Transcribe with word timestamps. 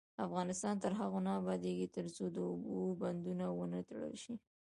افغانستان 0.27 0.75
تر 0.83 0.91
هغو 0.99 1.19
نه 1.27 1.31
ابادیږي، 1.41 1.87
ترڅو 1.97 2.23
د 2.31 2.37
اوبو 2.49 2.79
بندونه 3.01 3.45
ونه 3.51 3.79
تړل 3.89 4.13
شي. 4.23 4.33